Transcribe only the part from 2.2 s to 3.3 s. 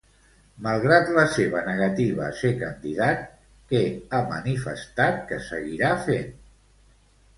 a ser candidat,